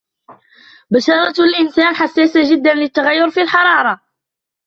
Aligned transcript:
بشرة 0.91 1.33
الإنسان 1.43 1.95
حساسةٌ 1.95 2.39
جدا 2.51 2.73
للتغير 2.73 3.29
في 3.29 3.41
الحرارة. 3.41 4.01